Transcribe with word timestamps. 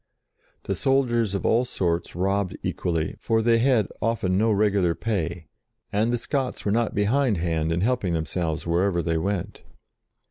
The 0.63 0.73
soldiers 0.73 1.35
of 1.35 1.45
all 1.45 1.63
sorts 1.63 2.15
robbed 2.15 2.57
equally, 2.63 3.15
for 3.19 3.43
they 3.43 3.59
had 3.59 3.87
often 4.01 4.35
no 4.35 4.51
regular 4.51 4.95
pay, 4.95 5.45
and 5.93 6.11
the 6.11 6.17
Scots 6.17 6.65
were 6.65 6.71
not 6.71 6.95
behindhand 6.95 7.71
in 7.71 7.81
help 7.81 8.03
ing 8.03 8.13
themselves 8.13 8.65
wherever 8.65 9.03
they 9.03 9.19
went. 9.19 9.61